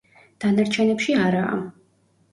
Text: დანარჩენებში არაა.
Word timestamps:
დანარჩენებში 0.45 1.17
არაა. 1.27 1.63